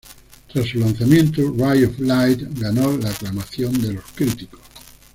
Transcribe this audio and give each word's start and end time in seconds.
Tras 0.51 0.65
su 0.67 0.79
lanzamiento, 0.79 1.43
"Ray 1.55 1.83
of 1.83 1.99
Light" 1.99 2.41
ganó 2.59 2.97
la 2.97 3.11
aclamación 3.11 3.79
de 3.79 3.93
los 3.93 4.05
críticos. 4.15 4.61